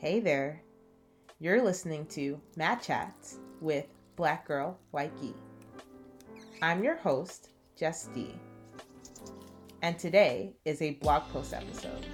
[0.00, 0.62] Hey there.
[1.40, 5.34] You're listening to Mat Chats with Black Girl White Gi.
[6.62, 8.32] I'm your host, Jess D.
[9.82, 12.06] And today is a blog post episode.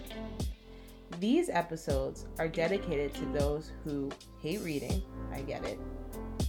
[1.21, 4.11] These episodes are dedicated to those who
[4.41, 5.79] hate reading, I get it,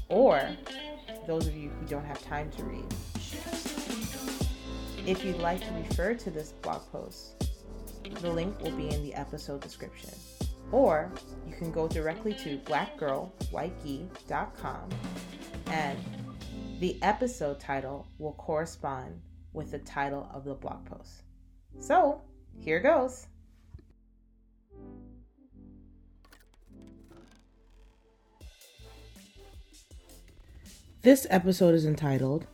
[0.07, 0.41] or
[1.27, 2.95] those of you who don't have time to read.
[5.05, 7.45] If you'd like to refer to this blog post,
[8.21, 10.11] the link will be in the episode description.
[10.71, 11.11] Or
[11.47, 14.89] you can go directly to blackgirlwhitegi.com
[15.67, 15.99] and
[16.80, 19.22] the episode title will correspond
[19.53, 21.23] with the title of the blog post.
[21.80, 22.22] So,
[22.59, 23.27] here goes.
[31.02, 32.47] This episode is entitled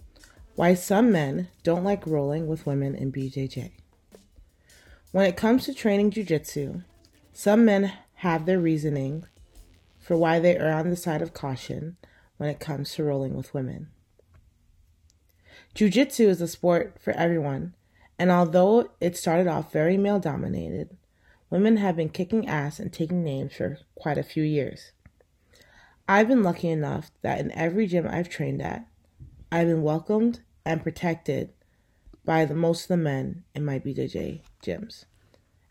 [0.55, 3.71] Why Some Men Don't Like Rolling with Women in BJJ.
[5.11, 6.83] When it comes to training jujitsu,
[7.31, 9.25] some men have their reasoning
[9.99, 11.97] for why they are on the side of caution
[12.37, 13.87] when it comes to rolling with women.
[15.73, 17.73] Jiu Jitsu is a sport for everyone,
[18.19, 20.95] and although it started off very male dominated,
[21.49, 24.91] women have been kicking ass and taking names for quite a few years.
[26.07, 28.85] I've been lucky enough that in every gym I've trained at,
[29.51, 31.53] I've been welcomed and protected
[32.23, 35.05] by the most of the men in my BJJ gyms,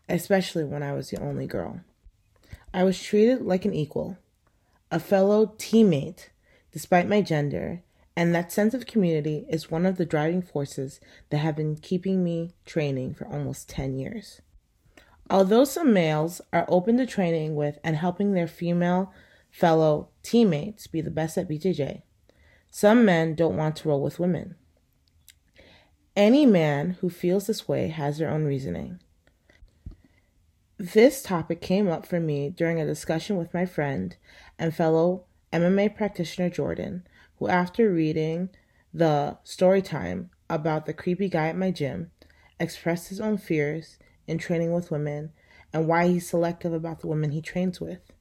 [0.09, 1.79] especially when I was the only girl.
[2.73, 4.17] I was treated like an equal,
[4.89, 6.29] a fellow teammate,
[6.71, 7.83] despite my gender,
[8.15, 12.23] and that sense of community is one of the driving forces that have been keeping
[12.23, 14.41] me training for almost 10 years.
[15.29, 19.13] Although some males are open to training with and helping their female
[19.49, 22.03] fellow teammates be the best at BJJ,
[22.69, 24.55] some men don't want to roll with women.
[26.15, 28.99] Any man who feels this way has their own reasoning.
[30.81, 34.17] This topic came up for me during a discussion with my friend
[34.57, 37.05] and fellow MMA practitioner Jordan,
[37.37, 38.49] who, after reading
[38.91, 42.09] the story time about the creepy guy at my gym,
[42.59, 45.33] expressed his own fears in training with women
[45.71, 48.11] and why he's selective about the women he trains with.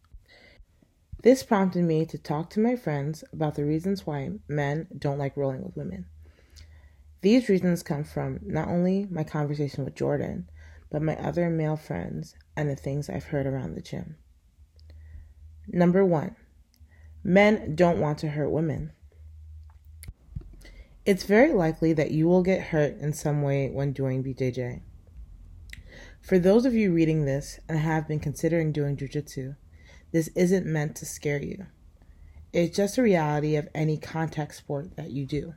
[1.22, 5.34] This prompted me to talk to my friends about the reasons why men don't like
[5.34, 6.04] rolling with women.
[7.22, 10.50] These reasons come from not only my conversation with Jordan,
[10.90, 14.16] but my other male friends and the things I've heard around the gym.
[15.68, 16.36] Number one,
[17.22, 18.92] men don't want to hurt women.
[21.06, 24.82] It's very likely that you will get hurt in some way when doing BJJ.
[26.20, 29.56] For those of you reading this and have been considering doing jujitsu,
[30.12, 31.66] this isn't meant to scare you.
[32.52, 35.54] It's just a reality of any contact sport that you do.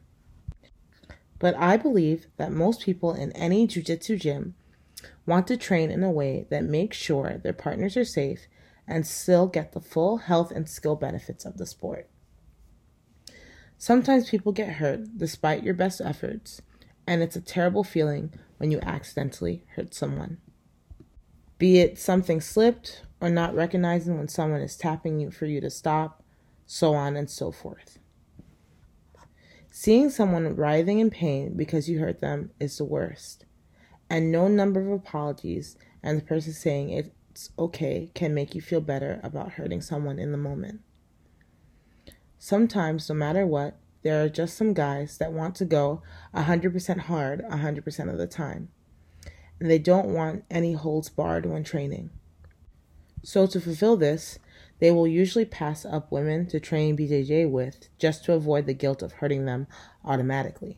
[1.39, 4.55] But I believe that most people in any jiu-jitsu gym
[5.25, 8.47] want to train in a way that makes sure their partners are safe
[8.87, 12.09] and still get the full health and skill benefits of the sport.
[13.77, 16.61] Sometimes people get hurt despite your best efforts,
[17.07, 20.37] and it's a terrible feeling when you accidentally hurt someone.
[21.57, 25.69] Be it something slipped or not recognizing when someone is tapping you for you to
[25.69, 26.23] stop,
[26.65, 27.99] so on and so forth.
[29.69, 33.45] Seeing someone writhing in pain because you hurt them is the worst.
[34.13, 38.79] And no number of apologies and the person saying it's okay can make you feel
[38.79, 40.81] better about hurting someone in the moment.
[42.37, 46.03] Sometimes, no matter what, there are just some guys that want to go
[46.35, 48.69] 100% hard 100% of the time.
[49.59, 52.11] And they don't want any holds barred when training.
[53.23, 54.37] So, to fulfill this,
[54.77, 59.01] they will usually pass up women to train BJJ with just to avoid the guilt
[59.01, 59.65] of hurting them
[60.05, 60.77] automatically.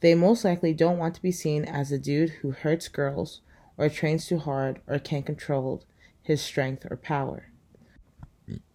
[0.00, 3.40] They most likely don't want to be seen as a dude who hurts girls
[3.76, 5.82] or trains too hard or can't control
[6.22, 7.48] his strength or power.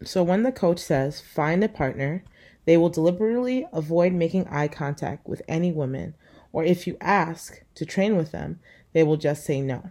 [0.04, 2.24] So when the coach says find a partner,
[2.66, 6.16] they will deliberately avoid making eye contact with any women,
[6.52, 8.60] or if you ask to train with them,
[8.94, 9.90] they will just say no.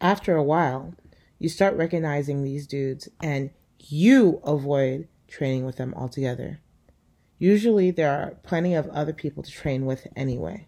[0.00, 0.94] After a while,
[1.38, 6.60] you start recognizing these dudes and you avoid training with them altogether.
[7.38, 10.66] Usually, there are plenty of other people to train with anyway.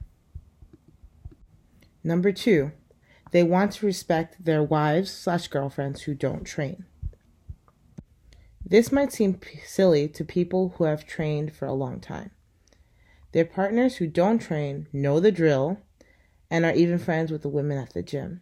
[2.03, 2.73] Number two,
[3.33, 6.85] they want to respect their wives slash girlfriends who don't train.
[8.65, 12.31] This might seem silly to people who have trained for a long time.
[13.33, 15.79] Their partners who don't train know the drill
[16.51, 18.41] and are even friends with the women at the gym.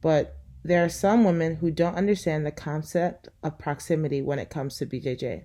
[0.00, 4.76] But there are some women who don't understand the concept of proximity when it comes
[4.78, 5.44] to BJJ.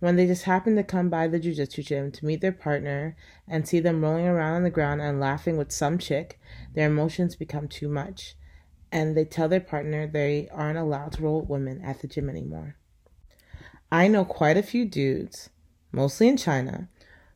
[0.00, 3.16] When they just happen to come by the jiu-jitsu gym to meet their partner
[3.46, 6.40] and see them rolling around on the ground and laughing with some chick,
[6.74, 8.34] their emotions become too much.
[8.92, 12.28] and they tell their partner they aren't allowed to roll with women at the gym
[12.28, 12.76] anymore.
[13.92, 15.50] I know quite a few dudes,
[15.92, 16.88] mostly in China,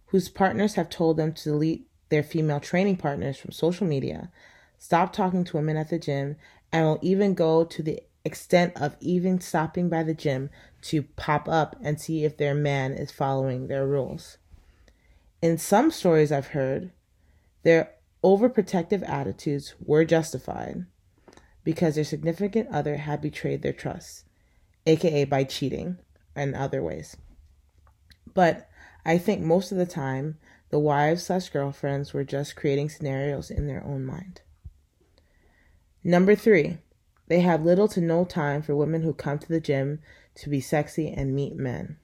[0.07, 4.31] whose partners have told them to delete their female training partners from social media,
[4.79, 6.37] stop talking to women at the gym,
[6.73, 10.51] and will even go to the extent of even stopping by the gym
[10.83, 14.39] to pop up and see if their man is following their rules.
[15.43, 16.91] In some stories I've heard,
[17.63, 17.93] their
[18.23, 20.87] overprotective attitudes were justified
[21.63, 24.25] because their significant other had betrayed their trust,
[24.87, 25.99] aka by cheating
[26.35, 27.17] and other ways.
[28.33, 28.69] But
[29.05, 30.39] I think most of the time,
[30.71, 34.41] the wives slash girlfriends were just creating scenarios in their own mind.
[36.03, 36.79] Number three,
[37.27, 40.01] they have little to no time for women who come to the gym
[40.37, 41.97] to be sexy and meet men.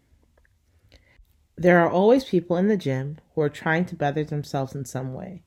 [1.57, 5.13] There are always people in the gym who are trying to better themselves in some
[5.15, 5.43] way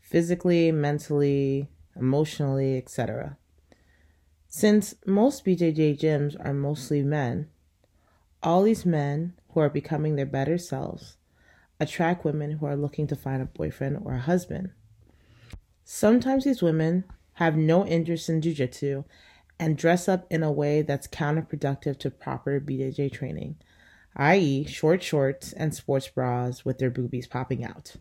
[0.00, 3.36] physically, mentally, emotionally, etc.
[4.46, 7.48] Since most BJJ gyms are mostly men,
[8.42, 11.16] all these men who are becoming their better selves
[11.80, 14.70] attract women who are looking to find a boyfriend or a husband.
[15.84, 17.04] Sometimes these women
[17.36, 19.04] have no interest in jujitsu
[19.58, 23.56] and dress up in a way that's counterproductive to proper BJJ training,
[24.16, 27.96] i.e., short shorts and sports bras with their boobies popping out.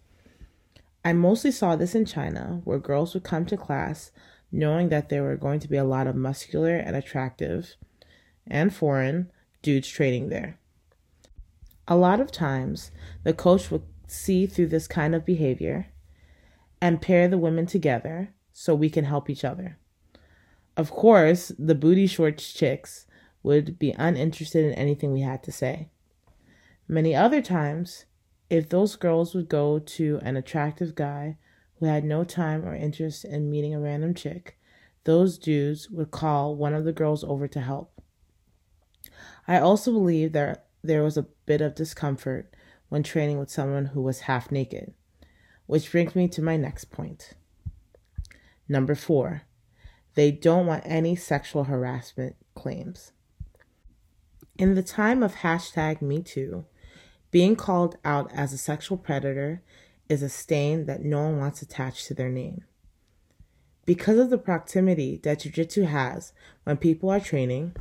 [1.04, 4.12] I mostly saw this in China, where girls would come to class
[4.52, 7.76] knowing that there were going to be a lot of muscular and attractive
[8.48, 9.30] and foreign
[9.62, 10.58] dudes training there.
[11.90, 12.92] A lot of times,
[13.24, 15.88] the coach would see through this kind of behavior
[16.80, 19.78] and pair the women together so we can help each other.
[20.78, 23.06] Of course, the booty shorts chicks
[23.44, 25.90] would be uninterested in anything we had to say.
[26.88, 28.06] Many other times,
[28.50, 31.38] if those girls would go to an attractive guy
[31.80, 34.58] who had no time or interest in meeting a random chick,
[35.04, 38.02] those dudes would call one of the girls over to help.
[39.50, 42.56] I also believe that there was a bit of discomfort
[42.88, 44.94] when training with someone who was half naked,
[45.66, 47.34] which brings me to my next point.
[48.68, 49.44] Number four,
[50.16, 53.12] they don't want any sexual harassment claims.
[54.58, 56.66] In the time of hashtag MeToo,
[57.32, 59.62] being called out as a sexual predator
[60.08, 62.64] is a stain that no one wants attached to their name.
[63.86, 66.34] Because of the proximity that Jiu Jitsu has
[66.64, 67.76] when people are training,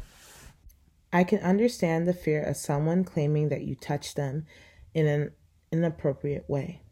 [1.12, 4.46] I can understand the fear of someone claiming that you touched them
[4.92, 5.30] in an
[5.70, 6.82] inappropriate way.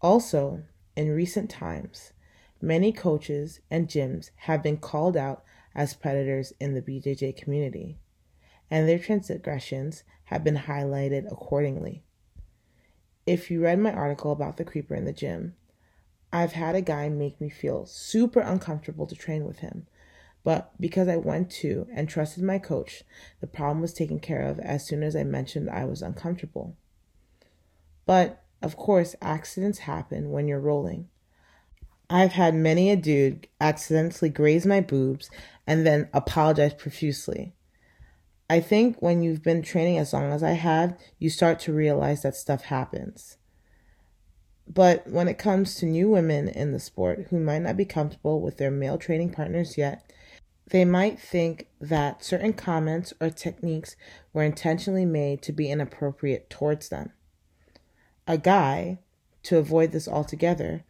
[0.00, 0.62] Also,
[0.96, 2.12] in recent times,
[2.60, 5.44] many coaches and gyms have been called out
[5.74, 7.98] as predators in the BJJ community
[8.70, 12.02] and their transgressions have been highlighted accordingly.
[13.26, 15.54] If you read my article about the creeper in the gym,
[16.32, 19.86] I've had a guy make me feel super uncomfortable to train with him.
[20.44, 23.02] But because I went to and trusted my coach,
[23.40, 26.76] the problem was taken care of as soon as I mentioned I was uncomfortable.
[28.06, 31.08] But, of course, accidents happen when you're rolling.
[32.10, 35.30] I've had many a dude accidentally graze my boobs
[35.66, 37.52] and then apologize profusely.
[38.48, 42.22] I think when you've been training as long as I have, you start to realize
[42.22, 43.36] that stuff happens.
[44.66, 48.40] But when it comes to new women in the sport who might not be comfortable
[48.40, 50.10] with their male training partners yet,
[50.70, 53.96] they might think that certain comments or techniques
[54.32, 57.12] were intentionally made to be inappropriate towards them.
[58.26, 58.98] A guy,
[59.44, 60.84] to avoid this altogether,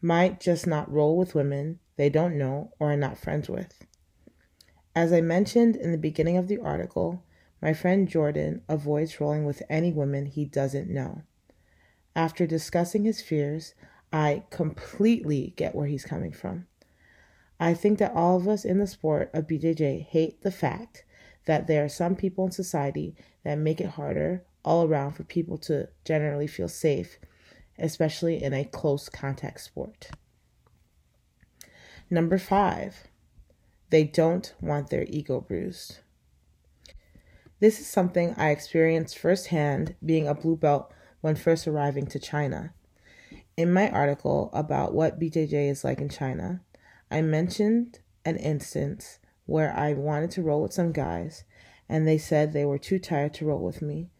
[0.00, 3.84] might just not roll with women they don't know or are not friends with.
[4.94, 7.22] As I mentioned in the beginning of the article,
[7.62, 11.22] my friend Jordan avoids rolling with any woman he doesn't know.
[12.16, 13.74] After discussing his fears,
[14.12, 16.66] I completely get where he's coming from.
[17.60, 21.04] I think that all of us in the sport of BJJ hate the fact
[21.44, 23.14] that there are some people in society
[23.44, 27.18] that make it harder all around for people to generally feel safe,
[27.80, 30.10] especially in a close contact sport.
[32.08, 33.04] Number five,
[33.90, 35.98] they don't want their ego bruised.
[37.60, 42.72] This is something I experienced firsthand being a blue belt when first arriving to China.
[43.56, 46.62] In my article about what BJJ is like in China,
[47.10, 51.44] I mentioned an instance where I wanted to roll with some guys
[51.88, 54.10] and they said they were too tired to roll with me,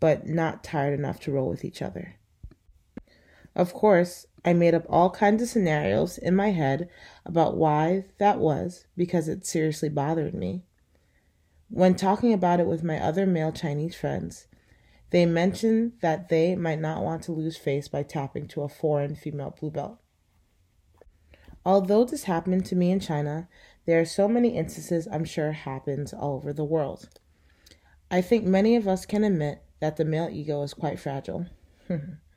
[0.00, 2.16] but not tired enough to roll with each other.
[3.54, 6.88] Of course, I made up all kinds of scenarios in my head
[7.26, 10.62] about why that was because it seriously bothered me.
[11.68, 14.46] When talking about it with my other male Chinese friends,
[15.10, 19.14] they mentioned that they might not want to lose face by tapping to a foreign
[19.14, 19.98] female blue belt.
[21.64, 23.48] Although this happened to me in China,
[23.84, 27.08] there are so many instances I'm sure happens all over the world.
[28.10, 31.46] I think many of us can admit that the male ego is quite fragile.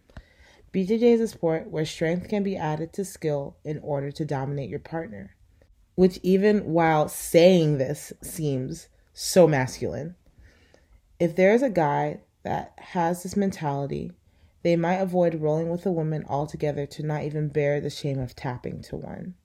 [0.74, 4.72] BJJ is a sport where strength can be added to skill in order to dominate
[4.72, 5.36] your partner,
[5.94, 10.16] which, even while saying this, seems so masculine.
[11.20, 14.14] If there is a guy that has this mentality,
[14.64, 18.36] they might avoid rolling with a woman altogether to not even bear the shame of
[18.36, 19.36] tapping to one.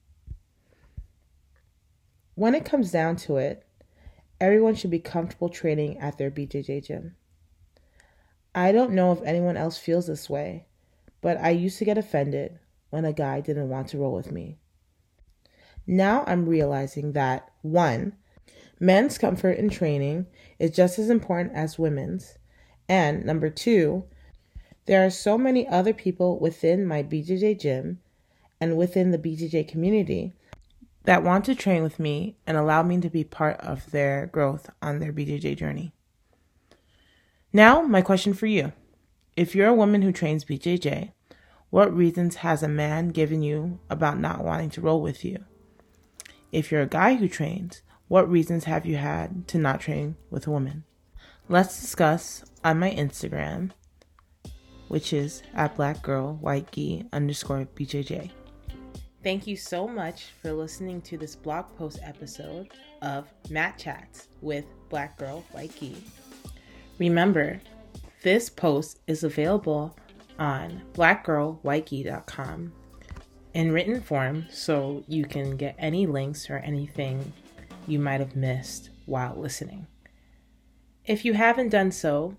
[2.33, 3.67] When it comes down to it,
[4.41, 7.17] everyone should be comfortable training at their BJJ gym.
[8.55, 10.65] I don't know if anyone else feels this way,
[11.21, 12.59] but I used to get offended
[12.89, 14.57] when a guy didn't want to roll with me.
[15.85, 18.13] Now I'm realizing that one,
[18.79, 20.27] men's comfort in training
[20.59, 22.37] is just as important as women's,
[22.87, 24.05] and number two,
[24.85, 27.99] there are so many other people within my BJJ gym
[28.59, 30.33] and within the BJJ community
[31.03, 34.69] that want to train with me and allow me to be part of their growth
[34.81, 35.93] on their BJJ journey.
[37.53, 38.73] Now, my question for you.
[39.39, 41.13] If you're a woman who trains BJJ,
[41.69, 45.45] what reasons has a man given you about not wanting to roll with you?
[46.51, 50.45] If you're a guy who trains, what reasons have you had to not train with
[50.45, 50.83] a woman?
[51.47, 53.71] Let's discuss on my Instagram,
[54.89, 58.31] which is at blackgirlwhitegi underscore BJJ.
[59.23, 64.65] Thank you so much for listening to this blog post episode of Mat Chats with
[64.89, 65.95] Black Girl White.
[66.97, 67.61] Remember,
[68.21, 69.97] this post is available
[70.37, 72.73] on blackgirlwhitegi.com
[73.53, 77.33] in written form so you can get any links or anything
[77.87, 79.87] you might have missed while listening.
[81.05, 82.37] If you haven't done so,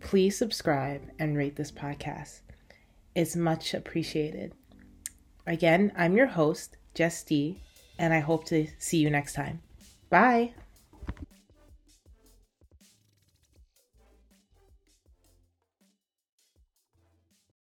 [0.00, 2.40] please subscribe and rate this podcast.
[3.14, 4.52] It's much appreciated.
[5.46, 7.62] Again, I'm your host, Jess D,
[7.98, 9.62] and I hope to see you next time.
[10.10, 10.54] Bye.